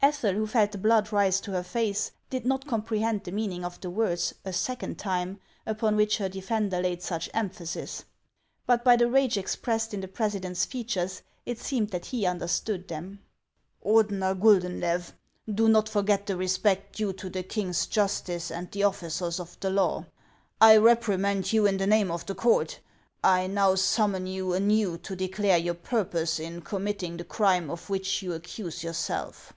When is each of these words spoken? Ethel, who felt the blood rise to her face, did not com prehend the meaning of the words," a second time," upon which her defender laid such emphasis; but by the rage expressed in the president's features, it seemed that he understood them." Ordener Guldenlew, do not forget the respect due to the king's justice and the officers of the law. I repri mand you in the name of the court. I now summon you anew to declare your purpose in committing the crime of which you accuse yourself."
Ethel, 0.00 0.34
who 0.34 0.46
felt 0.46 0.72
the 0.72 0.78
blood 0.78 1.12
rise 1.12 1.40
to 1.40 1.50
her 1.52 1.62
face, 1.62 2.12
did 2.30 2.44
not 2.46 2.66
com 2.66 2.82
prehend 2.82 3.24
the 3.24 3.32
meaning 3.32 3.64
of 3.64 3.80
the 3.80 3.88
words," 3.90 4.34
a 4.44 4.52
second 4.52 4.98
time," 4.98 5.40
upon 5.66 5.96
which 5.96 6.18
her 6.18 6.28
defender 6.28 6.80
laid 6.80 7.02
such 7.02 7.28
emphasis; 7.34 8.04
but 8.66 8.84
by 8.84 8.96
the 8.96 9.10
rage 9.10 9.36
expressed 9.38 9.92
in 9.94 10.00
the 10.02 10.08
president's 10.08 10.64
features, 10.66 11.22
it 11.46 11.58
seemed 11.58 11.88
that 11.88 12.06
he 12.06 12.26
understood 12.26 12.88
them." 12.88 13.20
Ordener 13.84 14.38
Guldenlew, 14.38 15.12
do 15.54 15.68
not 15.68 15.88
forget 15.88 16.26
the 16.26 16.36
respect 16.36 16.96
due 16.96 17.12
to 17.14 17.28
the 17.30 17.42
king's 17.42 17.86
justice 17.86 18.50
and 18.50 18.70
the 18.72 18.84
officers 18.84 19.38
of 19.40 19.58
the 19.60 19.70
law. 19.70 20.06
I 20.62 20.76
repri 20.76 21.18
mand 21.18 21.52
you 21.52 21.66
in 21.66 21.76
the 21.78 21.86
name 21.86 22.10
of 22.10 22.26
the 22.26 22.34
court. 22.34 22.78
I 23.22 23.46
now 23.46 23.74
summon 23.74 24.26
you 24.26 24.54
anew 24.54 24.96
to 24.98 25.16
declare 25.16 25.58
your 25.58 25.74
purpose 25.74 26.38
in 26.40 26.62
committing 26.62 27.16
the 27.18 27.24
crime 27.24 27.70
of 27.70 27.88
which 27.90 28.22
you 28.22 28.32
accuse 28.34 28.82
yourself." 28.82 29.54